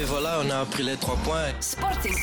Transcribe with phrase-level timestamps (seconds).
[0.00, 1.52] Et voilà, on a pris les trois points.
[1.60, 2.14] Sporting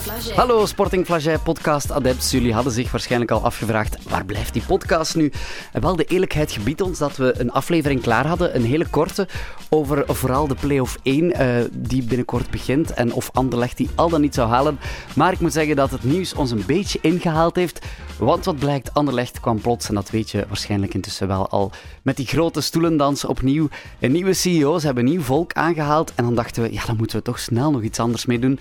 [0.00, 0.34] Flagey.
[0.36, 2.30] Hallo Sporting Flagey podcast adepts.
[2.30, 5.32] Jullie hadden zich waarschijnlijk al afgevraagd waar blijft die podcast nu?
[5.72, 9.28] En wel, de eerlijkheid gebiedt ons dat we een aflevering klaar hadden, een hele korte,
[9.68, 14.20] over vooral de play-off 1 eh, die binnenkort begint en of Anderlecht die al dan
[14.20, 14.78] niet zou halen.
[15.14, 17.86] Maar ik moet zeggen dat het nieuws ons een beetje ingehaald heeft,
[18.18, 21.70] want wat blijkt, Anderlecht kwam plots, en dat weet je waarschijnlijk intussen wel al,
[22.02, 23.68] met die grote stoelendans opnieuw.
[23.98, 27.22] Een nieuwe CEO, ze hebben nieuw volk aangehaald en dan dachten we, ja, dan we
[27.22, 28.58] toch snel nog iets anders mee doen.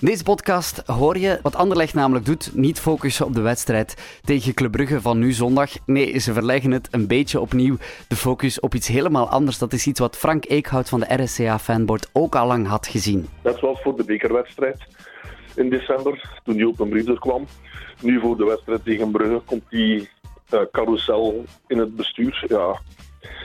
[0.00, 2.50] In deze podcast hoor je wat Anderlecht namelijk doet.
[2.54, 5.70] Niet focussen op de wedstrijd tegen Club Brugge van nu zondag.
[5.86, 7.76] Nee, ze verleggen het een beetje opnieuw.
[8.08, 9.58] De focus op iets helemaal anders.
[9.58, 13.28] Dat is iets wat Frank Eekhout van de RSCA Fanboard ook al lang had gezien.
[13.42, 14.86] Net zoals voor de bekerwedstrijd
[15.54, 17.46] in december, toen die op een brief kwam.
[18.00, 20.08] Nu voor de wedstrijd tegen Brugge komt die
[20.54, 22.44] uh, carousel in het bestuur.
[22.48, 22.80] Ja,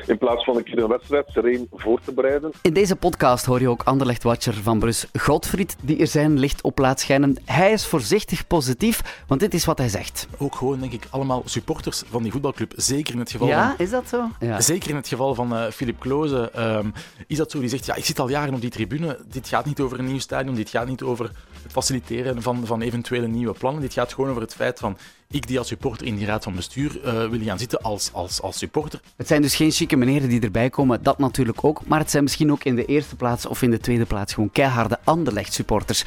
[0.07, 2.51] in plaats van een keer een wedstrijd sereen voor te bereiden.
[2.61, 6.77] In deze podcast hoor je ook Anderlecht-watcher van Brus, Godfried, die er zijn licht op
[6.77, 7.37] laat schijnen.
[7.45, 10.27] Hij is voorzichtig positief, want dit is wat hij zegt.
[10.37, 12.73] Ook gewoon, denk ik, allemaal supporters van die voetbalclub.
[12.75, 13.85] Zeker in het geval Ja, van...
[13.85, 14.29] is dat zo?
[14.39, 14.61] Ja.
[14.61, 16.87] Zeker in het geval van eh Philip Kloze ehm,
[17.27, 17.59] is dat zo.
[17.59, 19.19] Die zegt, ja, ik zit al jaren op die tribune.
[19.27, 20.55] Dit gaat niet over een nieuw stadion.
[20.55, 21.25] Dit gaat niet over
[21.63, 23.81] het faciliteren van, van eventuele nieuwe plannen.
[23.81, 24.97] Dit gaat gewoon over het feit van,
[25.33, 28.41] ik die als supporter in die raad van bestuur eh, wil gaan zitten als, als,
[28.41, 28.99] als supporter.
[29.15, 31.81] Het zijn dus geen chique meneren die erbij komen, dat natuurlijk ook.
[31.85, 34.51] Maar het zijn misschien ook in de eerste plaats of in de tweede plaats gewoon
[34.51, 36.05] keiharde Anderlecht-supporters.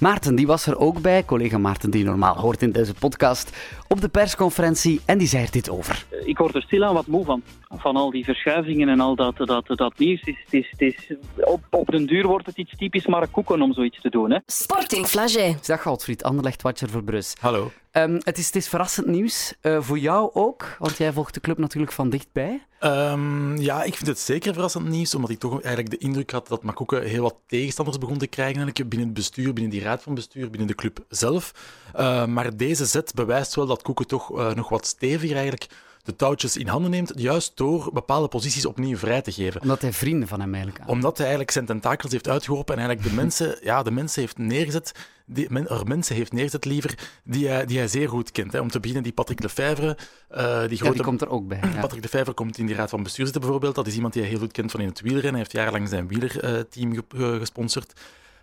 [0.00, 3.56] Maarten, die was er ook bij, collega Maarten, die normaal hoort in deze podcast,
[3.88, 6.04] op de persconferentie en die zei er dit over.
[6.24, 7.42] ik word er stilaan wat moe van.
[7.68, 10.20] Van al die verschuivingen en al dat, dat, dat nieuws.
[10.20, 13.62] Het is, het is, het is, op, op den duur wordt het iets typisch Marokkoeken
[13.62, 14.30] om zoiets te doen.
[14.30, 14.38] Hè.
[14.46, 15.56] Sporting Flagey.
[15.66, 17.34] Dag Godfried, Anderlecht-watcher voor Brus.
[17.40, 17.70] Hallo.
[17.90, 21.40] Ehm, het, is, het is verrassend nieuws, eh, voor jou ook, want jij volgt de
[21.40, 22.62] club natuurlijk van dichtbij.
[22.84, 26.48] Ehm, ja, ik vind het zeker verrassend nieuws, omdat ik toch eigenlijk de indruk had
[26.48, 30.14] dat Makoeke heel wat tegenstanders begon te krijgen binnen het bestuur, binnen die raad van
[30.14, 31.52] bestuur, binnen de club zelf.
[31.96, 35.66] Uh, maar deze zet bewijst wel dat Koeken toch uh, nog wat steviger eigenlijk
[36.04, 39.60] de touwtjes in handen neemt, juist door bepaalde posities opnieuw vrij te geven.
[39.60, 40.88] Omdat hij vrienden van hem eigenlijk aan.
[40.88, 44.38] Omdat hij eigenlijk zijn tentakels heeft uitgeworpen en eigenlijk de mensen, ja, de mensen heeft
[44.38, 44.92] neergezet,
[45.26, 48.52] die, men, er mensen heeft neergezet liever, die hij, die hij zeer goed kent.
[48.52, 48.60] Hè.
[48.60, 49.96] Om te beginnen die Patrick Lefevre.
[50.30, 51.60] Uh, die, grote, ja, die komt er ook bij.
[51.62, 51.80] Ja.
[51.80, 53.74] Patrick Lefevre komt in die raad van bestuur zitten bijvoorbeeld.
[53.74, 55.30] Dat is iemand die hij heel goed kent van in het wielrennen.
[55.30, 57.92] Hij heeft jarenlang zijn wielerteam uh, gesponsord.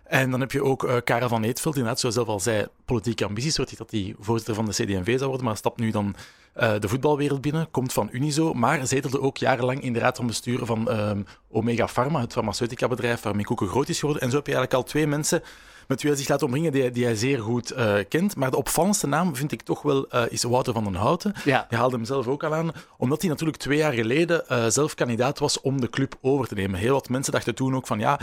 [0.04, 3.24] En dan heb je ook uh, Karel van Eetveld, inderdaad, zoals zelf al zei, politieke
[3.24, 6.14] ambities, zodat dat hij voorzitter van de CD&V zou worden, maar stapt nu dan
[6.56, 10.26] uh, de voetbalwereld binnen, komt van Unizo, maar zetelde ook jarenlang in de raad van
[10.26, 14.22] bestuur van um, Omega Pharma, het farmaceutica bedrijf waarmee Koeken groot is geworden.
[14.22, 15.42] En zo heb je eigenlijk al twee mensen
[15.88, 18.36] met wie hij zich laat omringen, die, die hij zeer goed uh, kent.
[18.36, 21.34] Maar de opvallendste naam vind ik toch wel uh, is Wouter van den Houten.
[21.44, 21.66] Ja.
[21.70, 24.94] Je haalde hem zelf ook al aan, omdat hij natuurlijk twee jaar geleden uh, zelf
[24.94, 26.80] kandidaat was om de club over te nemen.
[26.80, 28.20] Heel wat mensen dachten toen ook van ja,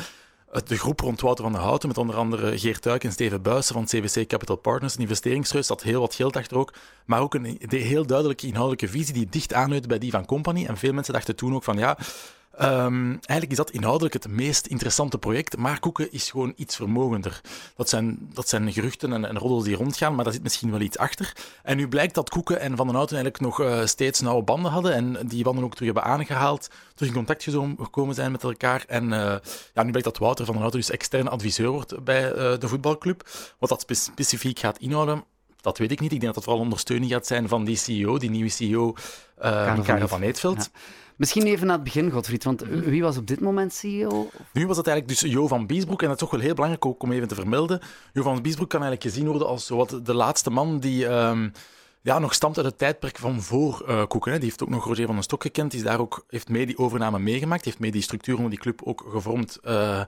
[0.51, 3.73] de groep rond Wouter van der Houten, met onder andere Geert Tuik en Steven Buijsen
[3.73, 6.73] van CVC Capital Partners, een investeringsreus, zat heel wat geld achter ook,
[7.05, 10.65] maar ook een heel duidelijke inhoudelijke visie die dicht aansluit bij die van Company.
[10.65, 11.97] En veel mensen dachten toen ook van ja,
[12.61, 17.41] Um, eigenlijk is dat inhoudelijk het meest interessante project, maar Koeken is gewoon iets vermogender.
[17.75, 20.79] Dat zijn, dat zijn geruchten en, en roddels die rondgaan, maar daar zit misschien wel
[20.79, 21.33] iets achter.
[21.63, 24.71] En nu blijkt dat Koeken en Van den Houten eigenlijk nog uh, steeds nauwe banden
[24.71, 28.83] hadden en die banden ook terug hebben aangehaald, terug in contact gekomen zijn met elkaar.
[28.87, 29.35] En uh,
[29.73, 32.67] ja, nu blijkt dat Wouter van den Houten dus externe adviseur wordt bij uh, de
[32.67, 33.29] voetbalclub.
[33.59, 35.23] Wat dat spe specifiek gaat inhouden,
[35.61, 36.11] dat weet ik niet.
[36.11, 38.93] Ik denk dat dat vooral ondersteuning gaat zijn van die CEO, die nieuwe CEO,
[39.39, 40.69] Karel, Karel van Eetveld.
[40.73, 40.79] Ja.
[41.19, 44.29] Misschien even naar het begin, Godfried, want wie was op dit moment CEO?
[44.53, 46.85] Nu was het eigenlijk dus Jo van Biesbroek, en dat is toch wel heel belangrijk
[46.85, 47.79] ook om even te vermelden.
[48.13, 51.51] Jo van Biesbroek kan eigenlijk gezien worden als wat de laatste man die um,
[52.01, 54.31] ja, nog stamt uit het tijdperk van voor uh, Koeken.
[54.31, 54.37] Hè.
[54.37, 56.65] Die heeft ook nog Roger van den Stok gekend, die is daar ook, heeft mee
[56.65, 60.01] die overname meegemaakt, heeft mee die structuur onder die club ook gevormd uh,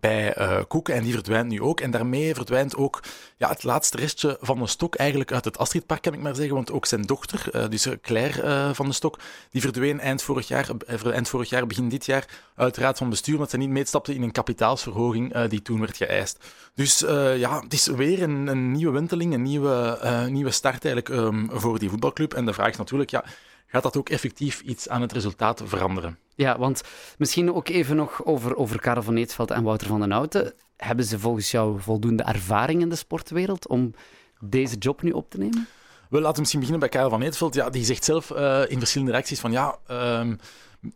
[0.00, 1.80] bij uh, Koeken en die verdwijnt nu ook.
[1.80, 3.02] En daarmee verdwijnt ook
[3.36, 6.54] ja, het laatste restje van de stok eigenlijk uit het Astridpark, kan ik maar zeggen.
[6.54, 9.18] Want ook zijn dochter, uh, dus Claire van de Stok,
[9.50, 10.70] die verdween eind vorig jaar,
[11.04, 14.14] eind vorig jaar, begin dit jaar, uit de raad van bestuur, omdat ze niet meestapte
[14.14, 16.38] in een kapitaalsverhoging die toen werd geëist.
[16.74, 16.98] Dus
[17.36, 21.78] ja, het is weer een, een nieuwe wenteling, een nieuwe, nieuwe start eigenlijk um, voor
[21.78, 22.34] die voetbalclub.
[22.34, 23.24] En de vraag is natuurlijk, ja,
[23.72, 26.18] gaat dat ook effectief iets aan het resultaat veranderen?
[26.34, 26.82] Ja, want
[27.18, 30.54] misschien ook even nog over, over Karel van Eetveld en Wouter van den Houten.
[30.76, 33.94] Hebben ze volgens jou voldoende ervaring in de sportwereld om
[34.40, 35.68] deze job nu op te nemen?
[36.08, 37.54] We laten misschien beginnen bij Karel van Eetveld.
[37.54, 40.38] Ja, die zegt zelf uh, in verschillende reacties van ja, um,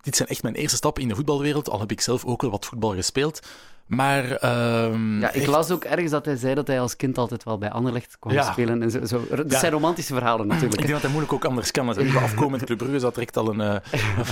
[0.00, 2.50] dit zijn echt mijn eerste stappen in de voetbalwereld, al heb ik zelf ook wel
[2.50, 3.40] wat voetbal gespeeld.
[3.86, 7.18] Maar ehm, Ja, ik echt- las ook ergens dat hij zei dat hij als kind
[7.18, 8.52] altijd wel bij Anderlecht kwam Ja.
[8.52, 8.82] spelen.
[8.82, 9.22] En zo, zo.
[9.48, 9.58] Ja.
[9.58, 10.80] zijn romantische verhalen Ik natuurlijk.
[10.80, 11.88] denk dat hij moeilijk ook anders kan.
[11.88, 13.76] Als hij afkomen met Club Brugge zou direct al een, eh,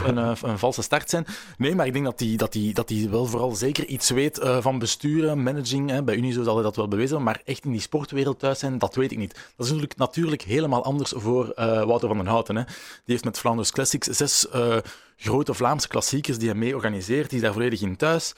[0.07, 1.27] een, een, een valse start zijn.
[1.59, 4.39] Nee, maar ik denk dat hij, dat hij, dat hij wel vooral zeker iets weet
[4.39, 5.91] eh, van besturen, managing.
[5.91, 6.03] Hè.
[6.03, 8.95] Bij Unizo zal hij dat wel bewezen maar echt in die sportwereld thuis zijn, dat
[8.95, 9.35] weet ik niet.
[9.35, 12.57] Dat is natuurlijk, natuurlijk helemaal anders voor eh, Wouter van den Houten.
[12.57, 12.63] Hè.
[12.65, 12.75] Die
[13.05, 14.77] heeft met Flanders Classics zes eh,
[15.17, 17.29] grote Vlaamse klassiekers die hij mee organiseert.
[17.29, 18.35] Die is daar volledig in thuis.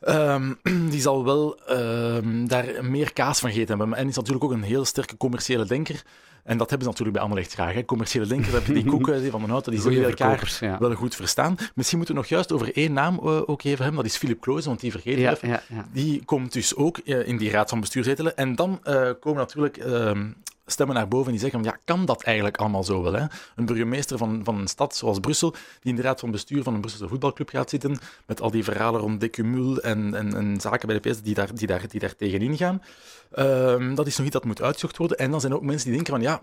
[0.00, 0.52] Ehm,
[0.90, 3.96] die zal wel ehm, daar meer kaas van gegeten hebben.
[3.96, 6.02] En is natuurlijk ook een heel sterke commerciële denker.
[6.46, 7.74] En dat hebben ze natuurlijk bij Anderlecht graag.
[7.74, 7.84] Hè.
[7.84, 10.78] Commerciële denker, dat die koeken die van den Houten, die zullen elkaar ja.
[10.78, 11.56] wel goed verstaan.
[11.74, 14.02] Misschien moeten we nog juist over één naam eh, ook even hebben.
[14.02, 15.48] Dat is Philip Kloze, want die vergeten we Ja, even.
[15.48, 15.86] ja.
[15.92, 18.36] Die komt dus ook eh, in die raad van bestuur zetelen.
[18.36, 20.28] En dan eh, komen natuurlijk ehm,
[20.66, 23.12] stemmen naar boven die zeggen: van, ja, kan dat eigenlijk allemaal zo wel?
[23.12, 23.24] Hè?
[23.56, 26.74] Een burgemeester van, van een stad zoals Brussel, die in de raad van bestuur van
[26.74, 30.88] een Brusselse voetbalclub gaat zitten, met al die verhalen rond decumul en, en, en zaken
[30.88, 32.82] bij de PS die daar, die daar, die daar tegenin gaan.
[33.30, 35.18] Ehm, dat is nog iets dat moet uitgezocht worden.
[35.18, 36.42] En dan zijn er ook mensen die denken van ja.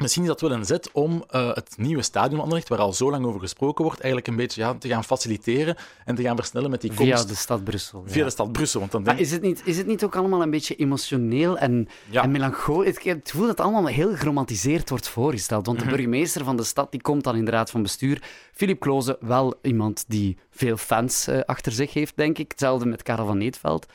[0.00, 3.10] Misschien is dat wel een zet om eh, het nieuwe stadion Anderlecht, waar al zo
[3.10, 6.70] lang over gesproken wordt, eigenlijk een beetje ja, te gaan faciliteren en te gaan versnellen
[6.70, 8.02] met die komst Via de stad Brussel.
[8.06, 8.12] ja.
[8.12, 8.80] via de stad Brussel.
[8.80, 11.58] Want dan denk Maar is het, niet, is het niet ook allemaal een beetje emotioneel
[11.58, 12.22] en, Ja.
[12.22, 12.96] en melancholisch?
[12.96, 15.66] Ik heb het gevoel dat het allemaal heel geromantiseerd wordt voorgesteld.
[15.66, 15.94] Want de Mhm.
[15.94, 18.22] burgemeester van de stad die komt dan in de raad van bestuur.
[18.52, 22.50] Philip Kloze, wel iemand die veel fans eh, achter zich heeft, denk ik.
[22.50, 23.86] Hetzelfde met Karel van Neetveld,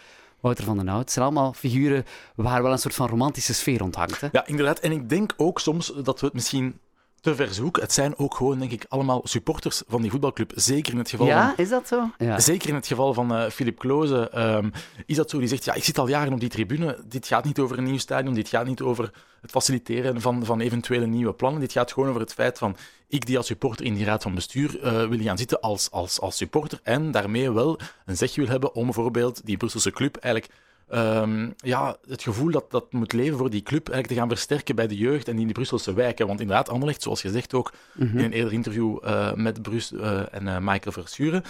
[0.46, 1.02] Wouter van den Hout.
[1.02, 2.06] Het zijn allemaal figuren
[2.36, 4.22] waar wel een soort van romantische sfeer rond hangt.
[4.22, 4.28] Hè?
[4.32, 4.80] Ja, inderdaad.
[4.80, 6.80] En ik denk ook soms dat we het misschien
[7.22, 7.82] te ver zoeken.
[7.82, 10.52] Het zijn ook gewoon, denk ik, allemaal supporters van die voetbalclub.
[10.56, 11.64] Zeker in het geval Ja, van...
[11.66, 12.10] is dat zo?
[12.18, 12.40] Ja.
[12.40, 14.70] Zeker in het geval van eh Philip Kloze ehm,
[15.06, 15.40] is dat zo.
[15.40, 16.98] Die zegt, ja, ik zit al jaren op die tribune.
[17.08, 18.34] Dit gaat niet over een nieuw stadion.
[18.34, 21.62] Dit gaat niet over het faciliteren van, van eventuele nieuwe plannen.
[21.62, 22.76] Dit gaat gewoon over het feit van,
[23.16, 26.20] ik die als supporter in die raad van bestuur eh, wil gaan zitten als, als,
[26.20, 30.54] als supporter en daarmee wel een zegje wil hebben om bijvoorbeeld die Brusselse club eigenlijk
[30.90, 34.76] ehm, ja, het gevoel dat dat moet leven voor die club eigenlijk te gaan versterken
[34.76, 36.28] bij de jeugd en in die Brusselse wijken.
[36.28, 40.48] Want inderdaad, Anderlecht, zoals gezegd ook in een eerder interview eh, met Bruce eh, en
[40.48, 41.44] eh, Michael Verschuren,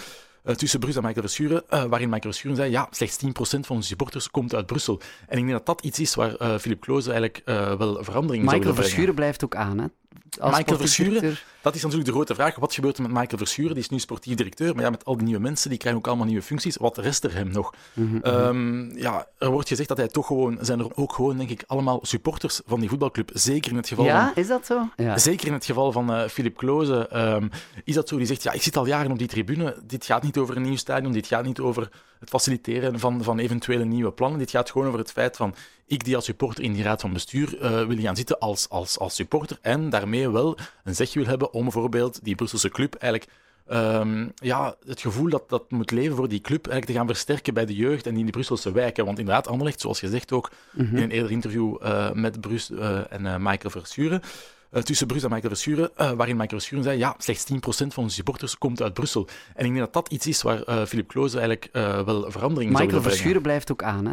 [0.56, 4.30] tussen Bruce en Michael Verschuren, waarin Michael Verschuren zei, ja, slechts 10% van onze supporters
[4.30, 5.00] komt uit Brussel.
[5.28, 7.42] En ik denk dat dat iets is waar Philip Kloze eigenlijk
[7.78, 8.74] wel verandering in zou Michael willen brengen.
[8.74, 9.86] Verschuren blijft ook aan, hè?
[10.40, 11.36] Als Michael Verschuren?
[11.62, 12.56] Dat is natuurlijk de grote vraag.
[12.56, 13.74] Wat gebeurt er met Michael Verschuren?
[13.74, 16.06] Die is nu sportief directeur, maar ja, met al die nieuwe mensen, die krijgen ook
[16.06, 16.76] allemaal nieuwe functies.
[16.76, 17.74] Wat rest er hem nog?
[17.92, 20.58] Mhm, Ehm, ja, er wordt gezegd dat hij toch gewoon...
[20.60, 23.30] Zijn er ook gewoon, denk ik, allemaal supporters van die voetbalclub.
[23.32, 24.14] Zeker in het geval van...
[24.14, 24.88] Ja, is dat zo?
[24.96, 25.18] Ja.
[25.18, 27.48] Zeker in het geval van eh Philip Kloze ehm,
[27.84, 28.16] is dat zo.
[28.16, 29.76] Die zegt, ja, ik zit al jaren op die tribune.
[29.86, 31.12] Dit gaat niet over een nieuw stadion.
[31.12, 31.88] Dit gaat niet over
[32.20, 34.38] het faciliteren van, van eventuele nieuwe plannen.
[34.38, 35.54] Dit gaat gewoon over het feit van,
[35.86, 38.98] ik die als supporter in die raad van bestuur eh, wil gaan zitten als, als,
[38.98, 43.32] als supporter en daarmee wel een zegje wil hebben om bijvoorbeeld die Brusselse club eigenlijk
[43.66, 47.54] ehm, ja, het gevoel dat dat moet leven voor die club eigenlijk te gaan versterken
[47.54, 49.04] bij de jeugd en in die Brusselse wijken.
[49.04, 53.26] Want inderdaad, Anderlecht, zoals gezegd ook in een eerder interview eh, met Bruce eh, en
[53.26, 54.22] eh, Michael Verschuren,
[54.70, 58.02] eh, tussen Bruce en Michael Verschuren, eh, waarin Michael Verschuren zei, ja, slechts 10% van
[58.02, 59.28] onze supporters komt uit Brussel.
[59.54, 61.68] En ik denk dat dat iets is waar eh Philip Kloze eigenlijk
[62.06, 63.02] wel verandering in zou Michael.
[63.02, 64.12] Verschuren blijft ook aan, hè?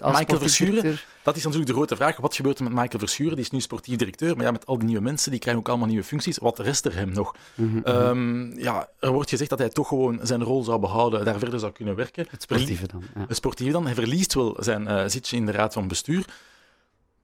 [0.00, 0.98] Als Michael Verschuren?
[1.22, 2.16] Dat is natuurlijk de grote vraag.
[2.16, 3.34] Wat gebeurt er met Michael Verschuren?
[3.34, 5.68] Die is nu sportief directeur, maar ja, met al die nieuwe mensen, die krijgen ook
[5.68, 6.38] allemaal nieuwe functies.
[6.38, 7.34] Wat rest er hem nog?
[7.54, 11.38] Mhm, Ehm, ja, er wordt gezegd dat hij toch gewoon zijn rol zou behouden, daar
[11.38, 12.26] verder zou kunnen werken.
[12.30, 13.02] Het sportieve dan.
[13.14, 13.24] Ja.
[13.28, 13.84] Een sportief dan.
[13.84, 16.24] Hij verliest wel zijn zitje in de raad van bestuur.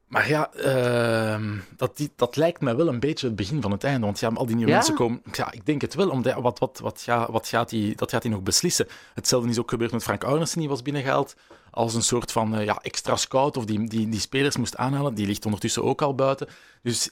[0.08, 3.84] Maar ja, ehm, dat, die- dat lijkt mij wel een beetje het begin van het
[3.84, 4.06] einde.
[4.06, 4.76] Want ja, al die nieuwe Ja?
[4.76, 5.22] mensen komen...
[5.32, 6.08] Ja, ik denk het wel.
[6.10, 8.86] Omdat, ja, wat, wat, wat, ga- wat gaat hij, dat gaat hij nog beslissen.
[9.14, 11.34] Hetzelfde is ook gebeurd met Frank Arnesen, die was binnengehaald
[11.70, 15.14] als een soort van eh, ja, extra scout, of die, die, die spelers moest aanhalen.
[15.14, 16.48] Die ligt ondertussen ook al buiten.
[16.82, 17.10] Dus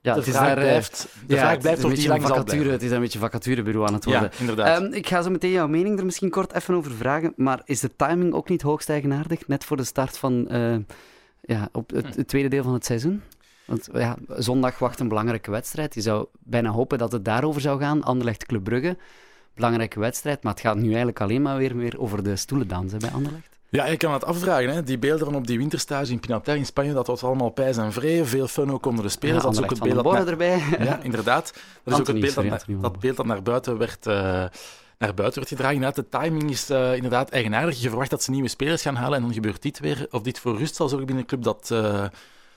[0.00, 1.96] Ja, de het vraag daar, eh, blijft, de ja, vraag het blijft is of een
[1.96, 2.72] die beetje lang vacature, blijven.
[2.72, 4.22] Het is een beetje vacaturebureau aan het worden.
[4.32, 4.80] Ja, inderdaad.
[4.82, 7.32] Ehm, ik ga zo meteen jouw mening er misschien kort even over vragen.
[7.36, 9.46] Maar is de timing ook niet hoogst eigenaardig?
[9.48, 10.76] Net voor de start van eh,
[11.46, 13.22] ja, op het, het tweede deel van het seizoen?
[13.66, 15.94] Want ja, zondag wacht een belangrijke wedstrijd.
[15.94, 18.02] Je zou bijna hopen dat het daarover zou gaan.
[18.02, 18.96] Anderlecht Club Brugge.
[19.54, 20.42] Belangrijke wedstrijd.
[20.42, 23.56] Maar het gaat nu eigenlijk alleen maar weer, weer over de stoelendans hè, bij Anderlecht.
[23.68, 24.74] Ja, je kan het afvragen.
[24.74, 24.82] Hè.
[24.82, 27.92] Die beelden van op die winterstage in Pinatar in Spanje, dat was allemaal pijs en
[27.92, 28.24] vree.
[28.24, 29.42] Veel fun ook onder de spelers.
[29.42, 30.62] Ja, dat is ook het beeld dat erbij.
[30.78, 31.52] Ja, inderdaad.
[31.82, 34.44] Dat is ook het beeld dat, sorry, dat beeld dat naar buiten werd, eh,
[34.98, 35.74] naar buiten werd gedragen.
[35.74, 37.80] Inderdaad, de timing is eh, inderdaad eigenaardig.
[37.80, 40.06] Je verwacht dat ze nieuwe spelers gaan halen en dan gebeurt dit weer.
[40.10, 42.04] Of dit voor rust zal zorgen binnen de club, dat, eh,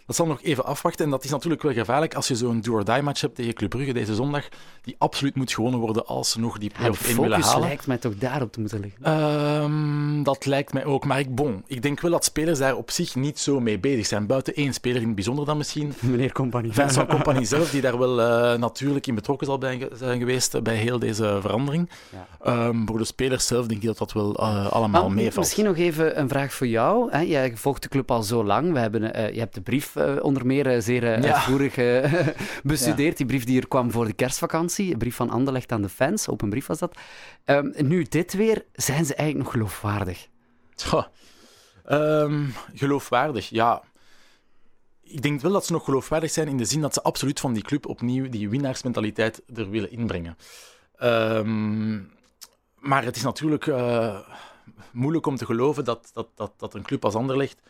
[0.10, 1.06] dat zal nog even afwachten.
[1.06, 3.94] En dat is natuurlijk wel gevaarlijk als je zo'n do-or-die match hebt tegen Club Brugge
[3.94, 4.48] deze zondag,
[4.82, 7.68] die absoluut moet gewonnen worden als ze nog die Ja, play-off 1 willen halen.
[7.68, 9.04] lijkt mij toch daarop te moeten liggen.
[9.04, 11.06] Ehm, dat lijkt mij ook.
[11.06, 14.06] Maar ik, bon, ik denk wel dat spelers daar op zich niet zo mee bezig
[14.06, 14.26] zijn.
[14.28, 15.94] Buiten één speler in het bijzonder dan misschien.
[16.12, 16.74] Meneer Compagnie.
[16.74, 19.60] Vincent Compagnie zelf, die daar wel eh, natuurlijk in betrokken zal
[19.94, 21.90] zijn geweest bij heel deze verandering.
[22.12, 22.28] Ja.
[22.42, 25.36] Ehm, voor de spelers zelf denk ik dat dat wel eh, allemaal meevalt.
[25.36, 27.12] Misschien nog even een vraag voor jou.
[27.12, 27.20] Hè?
[27.20, 28.74] Jij volgt de club al zo lang.
[28.74, 31.34] We hebben, eh, je hebt de brief onder meer eh, zeer eh, Ja.
[31.34, 32.28] uitvoerig eh,
[32.64, 33.18] bestudeerd.
[33.18, 34.92] Die brief die er kwam voor de kerstvakantie.
[34.92, 36.28] Een brief van Anderlecht aan de fans.
[36.28, 36.98] Open brief was dat.
[37.46, 38.66] Ehm, nu dit weer.
[38.74, 40.28] Zijn ze eigenlijk nog geloofwaardig?
[40.76, 41.10] Tja,
[41.86, 43.82] ehm, geloofwaardig, ja.
[45.04, 47.54] Ik denk wel dat ze nog geloofwaardig zijn in de zin dat ze absoluut van
[47.54, 50.38] die club opnieuw die winnaarsmentaliteit er willen inbrengen.
[50.98, 51.96] Ehm,
[52.80, 54.20] maar het is natuurlijk eh,
[54.92, 57.62] moeilijk om te geloven dat, dat, dat, dat een club als Anderlecht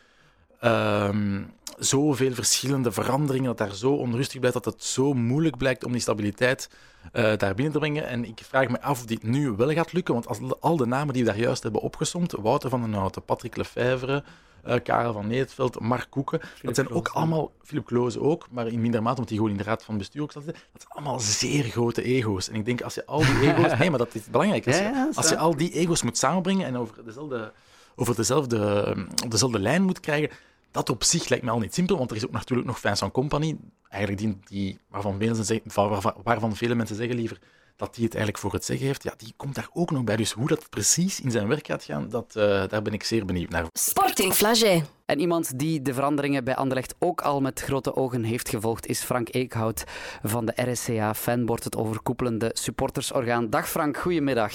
[0.60, 1.42] ehm
[1.80, 6.00] zoveel verschillende veranderingen, dat daar zo onrustig blijft, dat het zo moeilijk blijkt om die
[6.00, 6.70] stabiliteit
[7.12, 8.08] eh, daar binnen te brengen.
[8.08, 10.86] En ik vraag me af of dit nu wel gaat lukken, want als al de
[10.86, 14.24] namen die we daar juist hebben opgesomd, Wouter van den Houten, Patrick Lefevre,
[14.62, 18.80] eh, Karel van Neetveld, Mark Koeken, dat zijn ook allemaal, Philip Kloze ook, maar in
[18.80, 20.46] minder mate, omdat hij gewoon in de raad van bestuur ook zat.
[20.46, 22.48] Dat zijn allemaal zeer grote ego's.
[22.48, 23.78] En ik denk, als je al die ego's...
[23.78, 24.66] Nee, maar dat is belangrijk.
[24.66, 27.52] Als je, Ja, ja, als je al die ego's moet samenbrengen en over dezelfde,
[27.96, 30.30] over dezelfde, op dezelfde lijn moet krijgen,
[30.70, 33.12] dat op zich lijkt me al niet simpel, want er is ook natuurlijk nog Vincent
[33.12, 33.56] Company,
[33.88, 37.38] eigenlijk die, die, waarvan, vele mensen zeggen, van- waarvan, waarvan vele mensen zeggen liever
[37.76, 39.02] dat die het eigenlijk voor het zeggen heeft.
[39.02, 40.16] Ja, die komt daar ook nog bij.
[40.16, 43.24] Dus hoe dat precies in zijn werk gaat gaan, dat, eh, daar ben ik zeer
[43.24, 43.64] benieuwd naar.
[43.72, 44.84] Sporting Flagey.
[45.06, 49.02] En iemand die de veranderingen bij Anderlecht ook al met grote ogen heeft gevolgd, is
[49.02, 49.84] Frank Eekhout
[50.22, 53.50] van de RSCA Fanboard, het overkoepelende supportersorgaan.
[53.50, 54.52] Dag Frank, goedemiddag.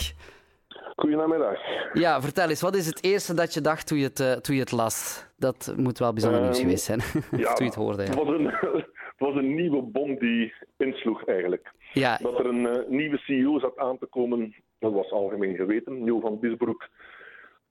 [0.95, 1.59] Goedemiddag.
[1.93, 4.55] Ja, vertel eens, wat is het eerste dat je dacht toen je het, eh, toen
[4.55, 5.25] je het las?
[5.37, 6.99] Dat moet wel bijzonder nieuws Ehm, geweest zijn.
[7.43, 8.03] Ja, toen je het hoorde.
[8.03, 8.45] Het was, een,
[9.11, 11.71] het was een nieuwe bom die insloeg eigenlijk.
[11.93, 16.03] ja, Dat er een eh, nieuwe CEO zat aan te komen, dat was algemeen geweten.
[16.03, 16.87] Nieuw van Bisbroek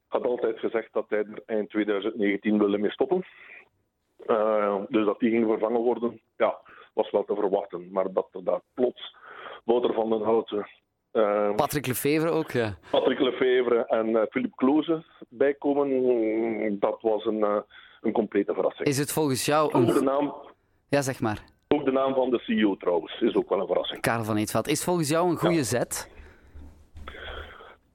[0.09, 3.25] had altijd gezegd dat hij er eind 2019 wilde mee stoppen.
[4.27, 6.59] Eh, dus dat die ging vervangen worden, ja,
[6.95, 7.89] was wel te verwachten.
[7.93, 9.17] Maar dat er daar plots
[9.65, 10.67] Wouter van den Houten,
[11.57, 12.75] Patrick Lefevre ook, ja.
[12.91, 17.57] Patrick Lefevre en eh, Philippe Kloze bijkomen, dat was een, eh,
[18.01, 18.89] een complete verrassing.
[18.89, 20.05] Is het volgens jou Ook de, een...
[20.05, 20.35] naam,
[20.89, 21.45] Ja, zeg maar.
[21.69, 24.01] ook de naam van de CEO trouwens is ook wel een verrassing.
[24.01, 24.69] Karel van Eetveld.
[24.69, 26.11] Is volgens jou een goede zet?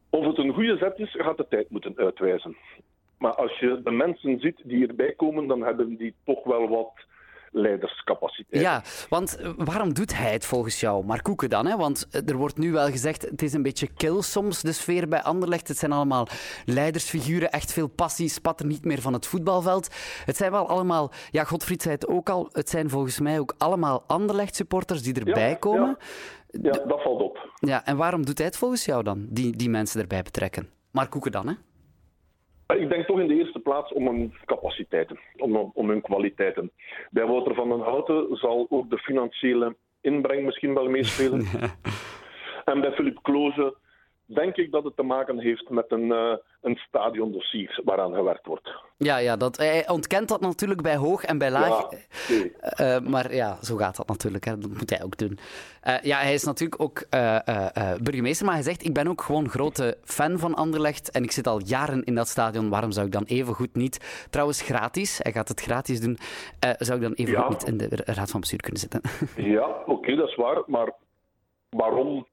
[0.10, 2.58] Of het een goede zet is, gaat de tijd moeten uitwijzen.
[3.18, 6.92] Maar als je de mensen ziet die erbij komen, dan hebben die toch wel wat
[7.52, 8.62] leiderscapaciteit.
[8.62, 11.06] Ja, want eh, waarom doet hij het volgens jou?
[11.06, 11.78] Maar Koeken dan, hè?
[11.78, 15.08] Want eh, er wordt nu wel gezegd, het is een beetje kil soms, de sfeer
[15.08, 15.68] bij Anderlecht.
[15.68, 16.28] Het zijn allemaal
[16.66, 19.88] leidersfiguren, echt veel passie, spat er niet meer van het voetbalveld.
[20.26, 23.56] Het zijn wel allemaal, ja, Godfried zei het ook al, het zijn volgens mij ook
[23.58, 25.98] allemaal Anderlecht-supporters die erbij Ja, komen.
[26.62, 27.50] Ja, dat valt op.
[27.60, 30.70] Ja, en waarom doet hij het volgens jou dan, die, die mensen erbij betrekken?
[30.92, 31.54] Maar Koeken dan, hè?
[32.78, 36.72] Ik denk toch in de eerste plaats om hun capaciteiten, om, om hun kwaliteiten.
[37.10, 41.46] Bij Wouter van den Houten zal ook de financiële inbreng misschien wel meespelen.
[42.66, 43.76] En bij Philippe Kloze
[44.34, 48.70] denk ik dat het te maken heeft met een, eh een stadiondossier waaraan gewerkt wordt.
[48.98, 51.68] Ja, ja dat, hij ontkent dat natuurlijk bij hoog en bij laag.
[51.92, 51.98] Ja,
[52.30, 52.52] nee.
[52.60, 54.46] Eh, maar ja, zo gaat dat natuurlijk.
[54.46, 54.58] Hè.
[54.58, 55.40] Dat moet hij ook doen.
[55.82, 59.08] Eh, ja, hij is natuurlijk ook eh, eh, eh, burgemeester, maar hij zegt: Ik ben
[59.08, 62.70] ook gewoon grote fan van Anderlecht en ik zit al jaren in dat stadion.
[62.70, 66.18] Waarom zou ik dan even goed niet, trouwens gratis, hij gaat het gratis doen,
[66.60, 67.42] eh, zou ik dan even Ja.
[67.42, 69.02] goed niet in de raad van bestuur kunnen zitten?
[69.56, 70.64] Ja, oké, dat is waar.
[70.68, 70.92] Maar
[71.70, 72.28] waarom?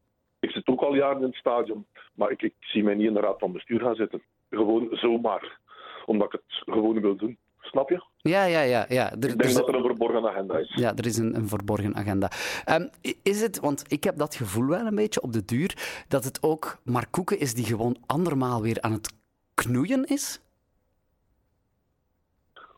[0.47, 1.87] Ik zit ook al jaren in het stadion.
[2.15, 4.23] Maar ik, ik zie mij niet in de raad van bestuur gaan zitten.
[4.51, 5.59] Gewoon zomaar.
[6.07, 7.37] Omdat ik het gewoon wil doen.
[7.61, 8.05] Snap je?
[8.17, 8.87] ja, ja, ja.
[8.89, 9.11] ja.
[9.11, 10.75] Er, Ik denk is- dat er een verborgen agenda is.
[10.75, 12.31] Ja, er is een, een verborgen agenda.
[12.65, 12.87] Ehm,
[13.23, 16.43] is het, want ik heb dat gevoel wel een beetje op de duur, dat het
[16.43, 19.15] ook Mark Koeken is die gewoon andermaal weer aan het
[19.55, 20.41] knoeien is?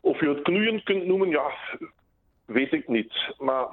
[0.01, 1.51] Of je het knoeien kunt noemen, ja,
[2.45, 3.33] weet ik niet.
[3.37, 3.67] Maar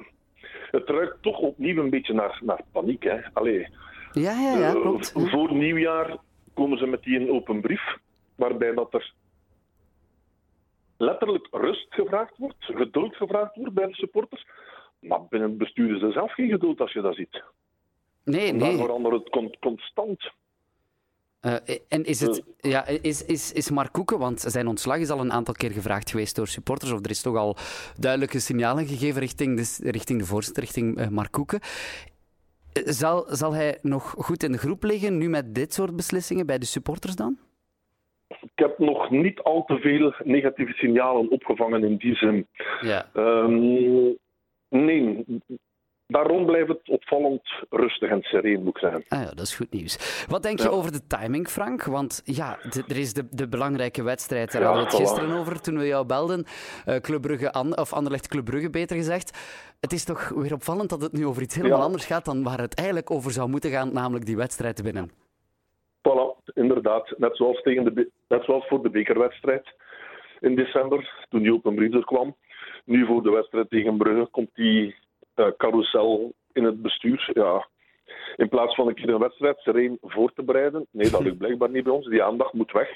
[0.71, 3.03] het ruikt toch opnieuw een beetje naar, naar paniek.
[3.03, 3.19] Hè.
[3.33, 3.69] Allee,
[4.13, 5.13] Ja, ja, ja, eh, klopt.
[5.15, 6.17] Voor nieuwjaar
[6.55, 7.97] komen ze met die een open brief,
[8.35, 9.13] waarbij dat er
[10.97, 14.47] letterlijk rust gevraagd wordt, geduld gevraagd wordt bij de supporters.
[15.01, 17.43] Maar binnen het bestuur is er zelf geen geduld als je dat ziet.
[18.25, 18.77] Nee, Daar nee.
[18.79, 20.31] verandert het con- constant.
[21.41, 21.55] Eh,
[21.89, 25.33] en is, het, ja, is, is, is Mark Koeken, want zijn ontslag is al een
[25.33, 27.57] aantal keer gevraagd geweest door supporters, of er is toch al
[27.99, 31.61] duidelijke signalen gegeven richting de, richting de voorzitter, richting eh, Mark Koeken.
[31.61, 36.47] Eh, Zal, zal hij nog goed in de groep liggen, nu met dit soort beslissingen
[36.47, 37.39] bij de supporters dan?
[38.29, 42.47] ik heb nog niet al te veel negatieve signalen opgevangen in die zin.
[42.81, 43.07] Ja.
[43.15, 43.55] Ehm,
[44.69, 45.25] nee,
[46.07, 49.05] daarom blijft het opvallend rustig en sereen, moet ik zeggen.
[49.09, 50.25] Ah ja, dat is goed nieuws.
[50.29, 50.71] Wat denk je Ja.
[50.71, 51.85] over de timing, Frank?
[51.85, 54.53] Want ja, de- er is de, de belangrijke wedstrijd.
[54.53, 55.07] Daar Ja, hadden we het voilà.
[55.07, 56.45] gisteren over toen we jou belden.
[56.85, 59.39] Eh Club Brugge, An- of Anderlecht Club Brugge, beter gezegd.
[59.81, 61.85] Het is toch weer opvallend dat het nu over iets helemaal Ja.
[61.85, 65.11] anders gaat dan waar het eigenlijk over zou moeten gaan, namelijk die wedstrijd te winnen.
[66.09, 67.15] Voilà, inderdaad.
[67.17, 69.75] Net zoals, tegen de, net zoals voor de bekerwedstrijd
[70.41, 72.37] in december, toen Brief er kwam.
[72.85, 74.95] Nu voor de wedstrijd tegen Brugge komt die
[75.57, 77.31] carousel in het bestuur.
[77.33, 77.69] Ja.
[78.37, 80.87] In plaats van een keer een wedstrijd sereen voor te bereiden.
[80.91, 82.09] Nee, dat lukt blijkbaar niet bij ons.
[82.09, 82.89] Die aandacht moet weg.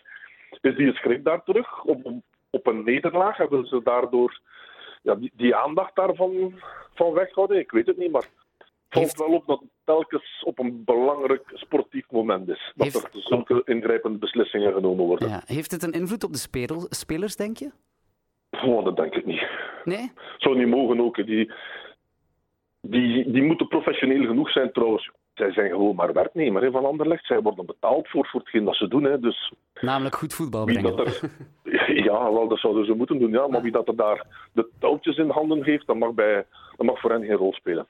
[0.61, 2.13] Is die schrik daar terug op,
[2.51, 3.39] op een nederlaag?
[3.39, 4.41] En willen ze daardoor
[5.03, 6.55] ja, die, die aandacht daarvan
[6.95, 7.59] van weghouden?
[7.59, 8.25] Ik weet het niet, maar
[8.59, 12.73] het valt wel op dat het telkens op een belangrijk sportief moment is.
[12.75, 15.29] Dat Heeft- er zulke ingrijpende beslissingen genomen worden.
[15.29, 15.43] Ja.
[15.45, 17.71] Heeft het een invloed op de spelers, denk je?
[18.51, 19.49] Oh, dat denk ik niet.
[19.85, 20.13] Nee?
[20.39, 21.27] Zou niet mogen ook.
[21.27, 21.53] Die,
[22.81, 25.11] die, die moeten professioneel genoeg zijn trouwens.
[25.35, 27.27] Zij zijn gewoon maar werknemer hè, van Anderlecht.
[27.27, 29.05] Zij worden betaald voor, voor hetgeen dat ze doen.
[29.05, 29.21] Hè.
[29.21, 30.99] Dus Namelijk goed voetbal brengen.
[30.99, 31.21] er...
[32.05, 33.31] Ja, wel, dat zouden ze moeten doen.
[33.31, 33.47] Ja.
[33.47, 36.47] Maar wie dat er daar de touwtjes in handen heeft, dat mag, bij,
[36.77, 37.87] dat mag voor hen geen rol spelen.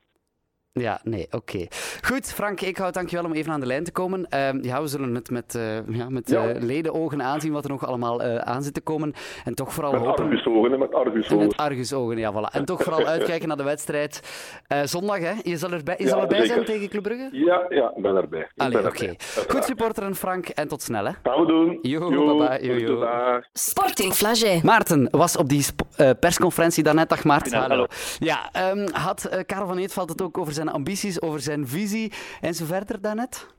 [0.73, 1.67] Ja, nee, oké.
[2.03, 4.27] Goed, Frank Eekhout, dankjewel om even aan de lijn te komen.
[4.29, 8.23] Ehm, ja, we zullen het met, eh ja, met ledenogen aanzien wat er nog allemaal
[8.23, 9.12] eh, aan zit te komen.
[9.45, 10.25] En toch vooral Met hopen...
[10.25, 11.47] argusogen, met En argusogen.
[11.47, 12.53] met argusogen, ja, voilà.
[12.55, 14.21] En toch vooral uitkijken naar de wedstrijd.
[14.67, 15.33] Eh, zondag, hè?
[15.43, 17.29] Je zal erbij, je Ja, zal erbij zijn tegen Club Brugge?
[17.33, 18.41] Ja, ja, ik ben erbij.
[18.41, 19.15] Ik Allee, oké.
[19.49, 20.49] Goed supporteren, Frank.
[20.49, 21.12] En tot snel, hè?
[21.23, 21.79] Gaan we doen.
[21.83, 22.67] Jo, bye-bye.
[22.67, 23.00] Jo, jo.
[23.00, 23.43] Dag.
[23.53, 24.61] Sporting Flagey.
[24.65, 27.09] Maarten was op die eh, persconferentie daarnet.
[27.09, 27.50] Dag Maarten.
[27.53, 27.87] Ja, hallo.
[28.19, 32.55] Ja, ehm, had Karel van Eetveld het ook over zijn ambities, over zijn visie en
[32.55, 33.55] zo verder daarnet?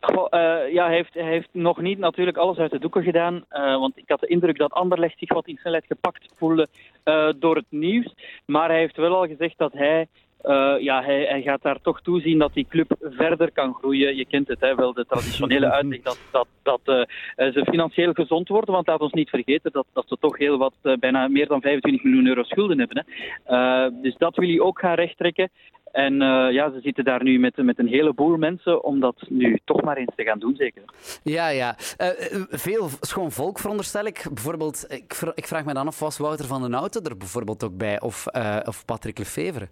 [0.00, 3.44] Goh, eh, ja, hij heeft, heeft nog niet natuurlijk alles uit de doeken gedaan.
[3.48, 6.68] eh, want ik had de indruk dat Anderlecht zich wat in snelheid gepakt voelde
[7.04, 8.14] eh, door het nieuws.
[8.46, 10.08] Maar hij heeft wel al gezegd dat hij,
[10.44, 14.16] eh, ja, hij, hij gaat daar toch toezien dat die club verder kan groeien.
[14.16, 18.12] Je kent het hè, wel, de traditionele uitleg dat, dat, dat eh, eh, ze financieel
[18.12, 18.74] gezond worden.
[18.74, 22.04] Want laat ons niet vergeten dat, dat ze toch heel wat, bijna meer dan 25
[22.04, 23.04] miljoen euro schulden hebben.
[23.04, 23.90] Hè.
[24.02, 25.50] Dus dat wil hij ook gaan rechttrekken.
[25.92, 26.14] En
[26.52, 29.96] ja, ze zitten daar nu met, met een heleboel mensen om dat nu toch maar
[29.96, 30.82] eens te gaan doen, zeker.
[31.22, 31.74] Ja, ja.
[32.50, 34.26] Veel schoon volk, veronderstel ik.
[34.32, 37.76] Bijvoorbeeld, ik, ik vraag me dan af, was Wouter van den Houten er bijvoorbeeld ook
[37.76, 38.00] bij?
[38.00, 39.68] Of, eh, of Patrick Lefevre?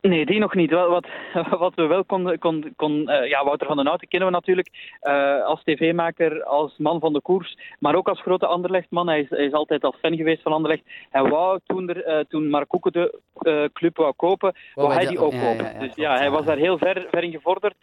[0.00, 0.70] Nee, die nog niet.
[0.70, 1.06] Wel, Wat,
[1.64, 2.38] wat we wel konden...
[2.38, 6.74] Kon, kon, eh, ja, Wouter van den Houten kennen we natuurlijk eh, als tv-maker, als
[6.78, 9.08] man van de koers, maar ook als grote Anderlechtman.
[9.08, 10.82] Hij is, hij is altijd als fan geweest van Anderlecht.
[11.10, 15.18] Hij wou toen, er, eh, toen Mark Koeken de club wou kopen, wou hij die
[15.18, 15.64] ook ja, kopen.
[15.64, 17.74] ja, ja, dus ja, hij was daar heel ver, ver in gevorderd.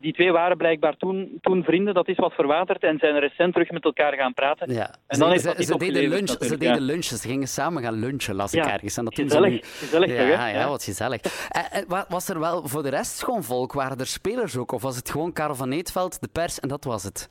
[0.00, 3.70] Die twee waren blijkbaar toen, toen vrienden, dat is wat verwaterd en zijn recent terug
[3.70, 4.72] met elkaar gaan praten.
[4.72, 4.94] Ja.
[5.06, 7.02] En dan ze, heeft dat ze, deden lunch, ze deden ja.
[7.02, 8.96] Ze gingen samen gaan lunchen, las ik Ja, ergens.
[8.96, 9.58] En dat Gezellig, nu.
[9.62, 11.20] gezellig toch, Ja, ja, wat gezellig.
[11.50, 13.72] Eh, eh, wa- was er wel voor de rest schoon volk?
[13.72, 14.72] Waren er spelers ook?
[14.72, 17.28] Of was het gewoon Karel van Eetveld, de pers en dat was het?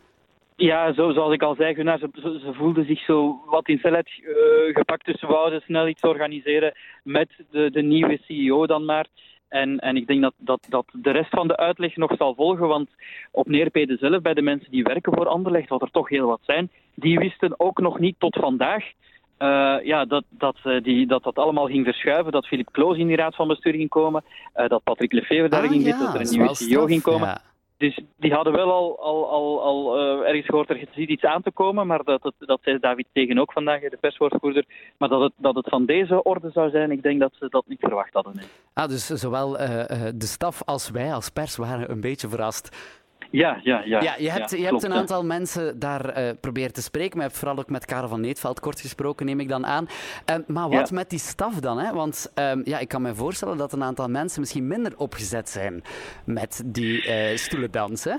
[0.55, 4.07] Ja, zo, zoals ik al zei, Gunnar, ze, ze, voelden zich zo wat in snelheid
[4.07, 5.05] eh, gepakt.
[5.05, 9.05] Dus ze wouden snel iets organiseren met de, de nieuwe CEO dan maar.
[9.49, 12.67] En, en ik denk dat, dat, dat de rest van de uitleg nog zal volgen,
[12.67, 12.89] want
[13.31, 16.41] op Neerpede zelf, bij de mensen die werken voor Anderlecht, wat er toch heel wat
[16.43, 18.83] zijn, die wisten ook nog niet tot vandaag
[19.39, 23.07] eh, ja, dat, dat, eh, die, dat dat allemaal ging verschuiven, dat Philippe Kloos in
[23.07, 26.05] die raad van bestuur ging komen, eh, dat Patrick Lefevre daar Ah, ging ja, zitten,
[26.05, 27.27] dat er een nieuwe CEO ging komen.
[27.27, 27.41] ja.
[27.79, 31.41] Dus die hadden wel al, al, al, al eh, ergens gehoord, er ziet iets aan
[31.41, 34.65] te komen, maar dat, dat zei David Tegen ook vandaag, de perswoordvoerder.
[34.97, 37.63] Maar dat het, dat het van deze orde zou zijn, ik denk dat ze dat
[37.67, 38.35] niet verwacht hadden.
[38.35, 38.45] nee.
[38.73, 42.69] Ah, dus zowel eh, eh, de staf als wij als pers waren een beetje verrast.
[43.31, 44.01] Ja, ja, ja.
[44.01, 44.97] Ja, je hebt, je klopt, hebt een ja.
[44.97, 48.21] aantal mensen daar eh proberen te spreken, maar je hebt vooral ook met Karel van
[48.21, 49.87] Neetveld kort gesproken, neem ik dan aan.
[50.25, 51.79] Eh, maar wat met die staf dan?
[51.79, 51.93] Hè?
[51.93, 55.83] Want ehm, ja, ik kan me voorstellen dat een aantal mensen misschien minder opgezet zijn
[56.25, 58.03] met die eh stoelendans.
[58.03, 58.15] Hè?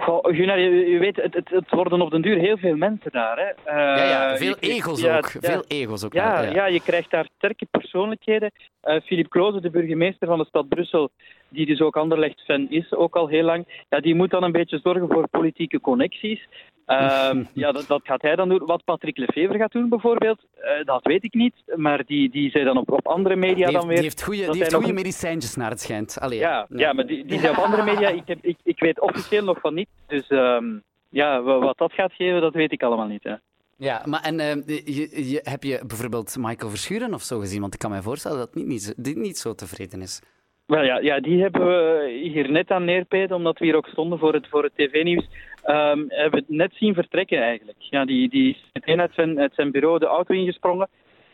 [0.00, 3.10] Goh, Gunnar, je, je weet, het, het, het worden op den duur heel veel mensen
[3.12, 3.36] daar.
[3.38, 3.70] Hè.
[3.72, 5.28] Eh, ja, ja, veel je- egos ja, ook.
[5.40, 5.40] ja.
[5.40, 6.12] Veel egos ook.
[6.12, 6.66] Ja, ja.
[6.66, 8.50] je krijgt daar sterke persoonlijkheden.
[8.80, 11.10] Eh Philippe Kloze, de burgemeester van de stad Brussel,
[11.48, 14.80] die dus ook Anderlecht-fan is, ook al heel lang, ja, die moet dan een beetje
[14.82, 16.48] zorgen voor politieke connecties.
[16.86, 18.62] Ehm, ja, dat, dat gaat hij dan doen.
[18.66, 21.54] Wat Patrick Lefevre gaat doen bijvoorbeeld, eh, dat weet ik niet.
[21.76, 23.94] Maar die, die zei dan op, op andere media Die heeft, dan weer...
[23.94, 26.20] die heeft goede, die hij heeft goede nog- medicijntjes naar het schijnt.
[26.20, 29.00] Allee, ja, ja, maar die, die zei op andere media, ik, heb, ik, ik weet
[29.00, 29.88] officieel nog van niet.
[30.06, 30.64] Dus ehm,
[31.08, 33.22] ja, wa- wat dat gaat geven, dat weet ik allemaal niet.
[33.22, 33.34] Hè.
[33.76, 37.60] Ja, maar en ehm, je, je, heb je bijvoorbeeld Michael Verschuren of zo gezien?
[37.60, 40.20] Want ik kan me voorstellen dat niet, niet, niet zo tevreden is.
[40.66, 44.18] Wel ja, ja, die hebben we hier net aan neerpeten, omdat we hier ook stonden
[44.18, 45.26] voor het, voor het tv-nieuws.
[45.64, 47.76] Ehm, hebben we het net zien vertrekken eigenlijk.
[47.78, 50.88] Ja, die, die is meteen uit zijn, uit zijn bureau de auto ingesprongen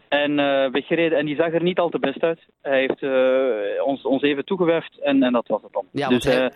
[0.09, 1.19] en eh, weggereden.
[1.19, 2.41] En die zag er niet al te best uit.
[2.63, 5.85] Hij heeft eh, ons, ons even toegewuifd en, en dat was het dan.
[5.93, 6.51] Ja, dus hij-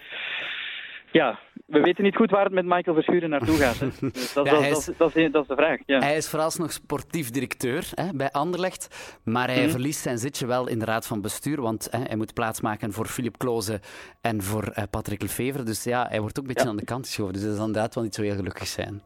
[1.20, 3.79] ja, we weten niet goed waar het met Michael Verschuren naartoe gaat.
[3.81, 3.87] Hè.
[4.12, 5.79] Dus dat, Ja, is- dat, is, dat is de vraag.
[5.87, 5.98] Ja.
[5.98, 9.70] Hij is vooralsnog sportief directeur hè, bij Anderlecht, maar hij Mhm.
[9.70, 13.07] verliest zijn zitje wel in de raad van bestuur, want hè, hij moet plaatsmaken voor
[13.07, 13.81] Philip Kloze
[14.20, 15.62] en voor eh, Patrick Lefevre.
[15.62, 16.70] Dus ja, hij wordt ook een beetje Ja.
[16.70, 17.33] aan de kant geschoven.
[17.33, 19.03] Dus dat zal inderdaad wel niet zo heel gelukkig zijn.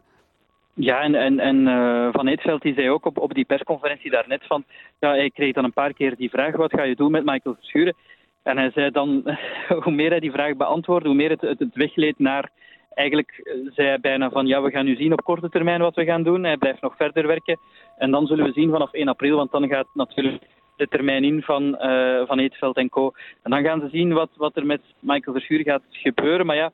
[0.75, 4.47] Ja, en, en, en eh, Van Eetveld die zei ook op, op die persconferentie daarnet
[4.47, 4.65] van...
[4.99, 7.55] Ja, hij kreeg dan een paar keer die vraag, wat ga je doen met Michael
[7.55, 7.95] Verschuren?
[8.43, 9.37] En hij zei dan,
[9.85, 12.51] hoe meer hij die vraag beantwoordde, hoe meer het, het, het wegleed naar...
[12.95, 15.95] Eigenlijk eh, zei hij bijna van, ja, we gaan nu zien op korte termijn wat
[15.95, 16.45] we gaan doen.
[16.45, 17.59] Hij blijft nog verder werken.
[17.99, 20.43] En dan zullen we zien vanaf 1 april, want dan gaat natuurlijk
[20.77, 23.13] de termijn in van eh, Van Eetveld en co.
[23.43, 26.47] En dan gaan ze zien wat, wat er met Michael Verschuren gaat gebeuren.
[26.47, 26.73] Maar ja,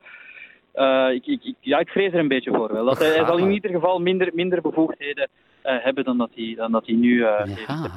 [0.74, 2.84] eh, ik, ik, ik- ja, ik vrees er een beetje voor wel.
[2.84, 5.28] Dat hij, hij zal in ieder geval minder, minder bevoegdheden
[5.62, 7.66] eh, hebben dan dat hij, dan dat hij nu eh, heeft.
[7.66, 7.90] Ja.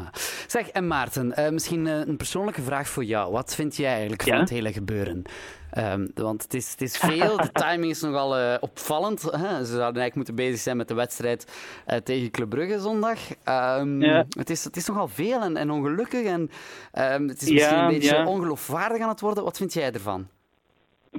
[0.48, 3.32] Zeg, en Maarten, eh, misschien een persoonlijke vraag voor jou.
[3.32, 5.22] Wat vind jij eigenlijk van het hele gebeuren?
[5.72, 9.22] Ehm, want het is, het is veel, de timing is nogal opvallend.
[9.22, 9.48] Hè?
[9.58, 13.20] Ze zouden eigenlijk moeten bezig zijn met de wedstrijd eh, tegen Club Brugge zondag.
[13.44, 14.26] Ehm, Ja.
[14.38, 16.50] het, is, het is nogal veel en, en ongelukkig en
[16.92, 18.26] ehm, het is Ja, misschien een beetje ja.
[18.26, 19.44] ongeloofwaardig aan het worden.
[19.44, 20.28] Wat vind jij ervan?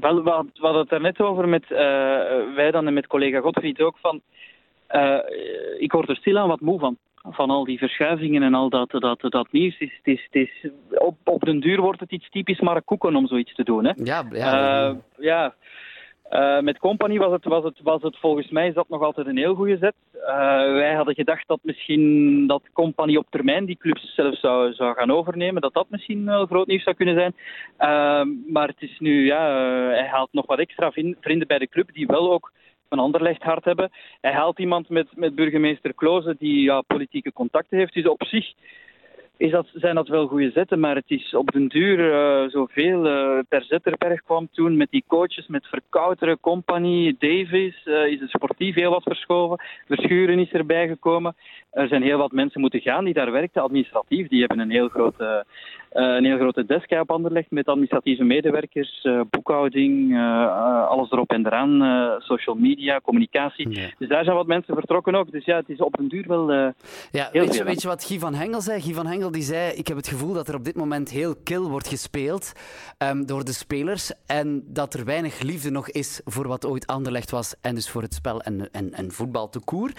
[0.00, 0.30] Wel, we
[0.60, 1.78] hadden het daarnet over met eh,
[2.54, 4.20] wij dan en met collega Godfried ook van.
[4.86, 5.18] eh,
[5.78, 6.96] ik word er stilaan wat moe van.
[7.30, 9.78] Van al die verschuivingen en al dat, dat, dat nieuws.
[9.78, 12.86] Het is, het is, het is, op, op den duur wordt het iets typisch Mark
[12.86, 13.84] Koeken om zoiets te doen.
[13.84, 13.92] Hè?
[13.96, 15.54] Ja, ja, Eh, ja.
[16.28, 19.26] Eh, met Company was het, was, het, was het volgens mij is dat nog altijd
[19.26, 19.94] een heel goede zet.
[20.12, 24.94] Eh, wij hadden gedacht dat misschien dat Company op termijn die clubs zelf zou, zou
[24.94, 25.62] gaan overnemen.
[25.62, 27.34] Dat dat misschien wel groot nieuws zou kunnen zijn.
[27.76, 29.56] Eh, maar het is nu, ja,
[29.88, 32.52] hij haalt nog wat extra vrienden bij de club die wel ook
[32.88, 33.90] een Anderlecht hart hebben.
[34.20, 37.94] Hij haalt iemand met, met burgemeester Kloze die ja, politieke contacten heeft.
[37.94, 38.52] Dus op zich
[39.38, 43.06] is dat, zijn dat wel goede zetten, maar het is op den duur eh, zoveel.
[43.06, 48.30] eh per Zetterberg kwam toen met die coaches, met Verkouteren, Company, Davis, eh, is het
[48.30, 49.60] sportief heel wat verschoven.
[49.86, 51.36] Verschuren is erbij gekomen.
[51.70, 54.28] Er zijn heel wat mensen moeten gaan die daar werkten, administratief.
[54.28, 55.44] Die hebben een heel grote,
[55.90, 61.30] een heel grote desk op Anderlecht met administratieve medewerkers, eh, boekhouding, eh, eh, alles erop
[61.30, 63.68] en eraan, eh, social media, communicatie.
[63.70, 63.88] Ja.
[63.98, 65.30] Dus daar zijn wat mensen vertrokken ook.
[65.32, 66.50] Dus ja, het is op den duur wel...
[66.52, 66.68] eh,
[67.10, 68.80] Ja, Heel weet je, weet je wat Guy van Hengel zei?
[68.80, 71.34] Guy van Hengel die zei, ik heb het gevoel dat er op dit moment heel
[71.44, 72.52] kil wordt gespeeld
[72.98, 77.30] ehm, door de spelers en dat er weinig liefde nog is voor wat ooit Anderlecht
[77.30, 79.90] was en dus voor het spel en, en, en voetbal te koer.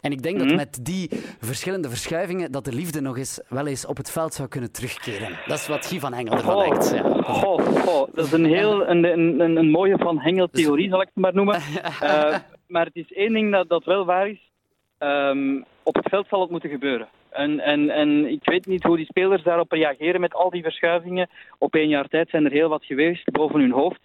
[0.00, 0.46] En ik denk Mhm.
[0.46, 4.34] dat met die verschillende verschuivingen dat de liefde nog eens wel eens op het veld
[4.34, 5.37] zou kunnen terugkeren.
[5.46, 6.90] Dat is wat Guy van Hengel ervan denkt.
[6.94, 7.02] Ja.
[7.22, 11.10] goh, goh, dat is een heel een, een, een, een mooie Van Hengel-theorie, zal ik
[11.14, 11.60] het maar noemen.
[12.00, 14.50] Eh, maar het is één ding dat, dat wel waar is.
[14.98, 17.08] Ehm, op het veld zal het moeten gebeuren.
[17.30, 21.28] En, en, en ik weet niet hoe die spelers daarop reageren met al die verschuivingen.
[21.58, 24.00] Op één jaar tijd zijn er heel wat geweest boven hun hoofd.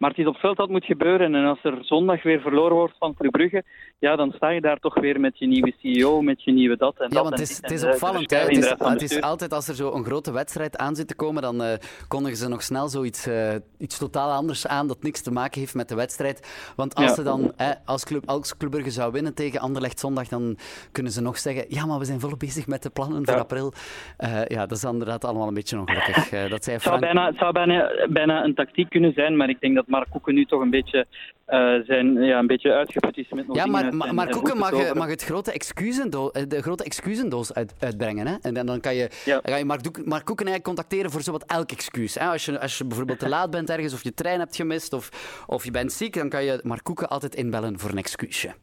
[0.00, 1.34] Maar het is op veld dat moet gebeuren.
[1.34, 3.64] En als er zondag weer verloren wordt van Club Brugge,
[3.98, 6.94] ja, dan sta je daar toch weer met je nieuwe CEO, met je nieuwe dat
[6.98, 7.22] en Ja, dat.
[7.22, 8.30] want en het is, het is de opvallend.
[8.30, 8.36] Hè.
[8.38, 11.42] Het, is, het is altijd als er zo een grote wedstrijd aan zit te komen,
[11.42, 11.72] dan eh,
[12.08, 15.74] kondigen ze nog snel zoiets eh, iets totaal anders aan dat niks te maken heeft
[15.74, 16.72] met de wedstrijd.
[16.76, 17.14] Want als Ja.
[17.14, 17.52] ze dan,
[17.84, 20.56] als, Club, als Club Brugge zou winnen tegen Anderlecht zondag, dan
[20.92, 23.40] kunnen ze nog zeggen, ja, maar we zijn volop bezig met de plannen voor Ja.
[23.40, 23.72] april.
[24.16, 26.30] Eh, ja, dat is inderdaad allemaal een beetje ongelukkig.
[26.32, 29.60] Eh, dat Het zou, bijna, het zou bijna, bijna een tactiek kunnen zijn, maar ik
[29.60, 31.06] denk dat Mark Koeken nu toch een beetje,
[31.44, 34.94] eh, zijn, ja, een beetje uitgeput is met nog Ja, maar, maar, maar Koeken mag,
[34.94, 38.26] mag het grote excusendoos, eh, de grote excusendoos uit, uitbrengen.
[38.26, 38.34] Hè?
[38.42, 39.32] En dan, kan je, Ja.
[39.32, 42.14] dan kan je Mark, Mark Koeken eigenlijk contacteren voor zowat elk excuus.
[42.14, 42.26] Hè?
[42.26, 45.08] Als, je, als je bijvoorbeeld te laat bent ergens, of je trein hebt gemist, of,
[45.46, 48.54] of je bent ziek, dan kan je Mark Koeken altijd inbellen voor een excuusje.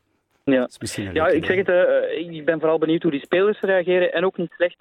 [0.44, 0.68] Ja.
[1.14, 4.14] Ja, ik zeg het, eh, ik ben vooral benieuwd hoe die spelers reageren.
[4.14, 4.78] En ook niet slecht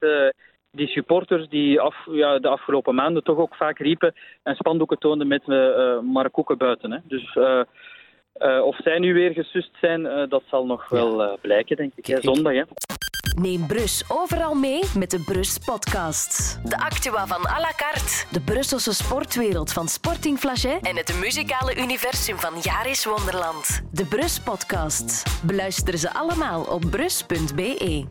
[0.77, 5.27] die supporters die af, ja, de afgelopen maanden toch ook vaak riepen en spandoeken toonden
[5.27, 5.43] met
[6.33, 6.93] Koeken buiten.
[6.93, 6.99] Hè.
[7.05, 7.61] Dus eh,
[8.33, 12.07] eh, of zij nu weer gesust zijn, dat zal nog wel blijken, denk ik.
[12.07, 12.21] Hè.
[12.21, 12.63] Zondag, hè.
[13.41, 16.61] Neem Brus overal mee met de Brus Podcast.
[16.69, 18.25] De actua van à la carte.
[18.33, 20.79] De Brusselse sportwereld van Sporting Flagey.
[20.83, 23.83] En het muzikale universum van Jaris Wonderland.
[23.93, 25.43] De Brus Podcast.
[25.47, 28.05] Beluister ze allemaal op brus.be.